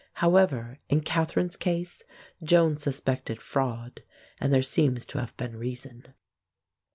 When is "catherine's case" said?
1.01-2.01